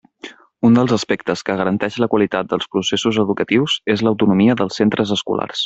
[0.69, 5.57] Un dels aspectes que garanteix la qualitat dels processos educatius és l'autonomia dels centres escolars.